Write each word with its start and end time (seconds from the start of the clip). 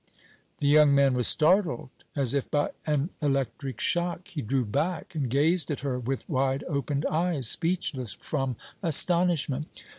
The 0.61 0.67
young 0.67 0.95
man 0.95 1.13
was 1.13 1.27
startled 1.27 1.91
as 2.15 2.33
if 2.33 2.49
by 2.49 2.71
an 2.87 3.11
electric 3.21 3.79
shock; 3.79 4.29
he 4.29 4.41
drew 4.41 4.65
back 4.65 5.13
and 5.13 5.29
gazed 5.29 5.69
at 5.69 5.81
her 5.81 5.99
with 5.99 6.27
wide 6.27 6.63
opened 6.63 7.05
eyes, 7.07 7.47
speechless 7.47 8.13
from 8.13 8.55
astonishment. 8.81 9.67